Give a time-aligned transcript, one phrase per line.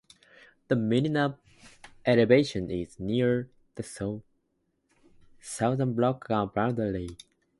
[0.67, 1.35] The minimum
[2.07, 3.83] elevation is near the
[5.39, 7.17] southern block boundary.